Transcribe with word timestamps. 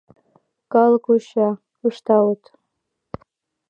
Калык 0.71 1.05
вуча!— 1.09 1.49
ышталыт. 1.87 2.43